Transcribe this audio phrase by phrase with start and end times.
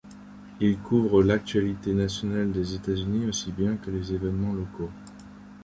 [0.59, 4.89] Il couvre l'actualité nationale des États-Unis aussi bien que les évènements locaux.